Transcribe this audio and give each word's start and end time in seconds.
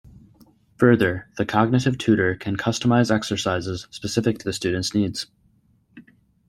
Further, 0.77 1.29
the 1.37 1.45
cognitive 1.45 1.99
tutor 1.99 2.33
can 2.35 2.55
customize 2.57 3.11
exercises 3.13 3.87
specific 3.91 4.39
to 4.39 4.45
the 4.45 4.51
student's 4.51 4.95
needs. 4.95 5.27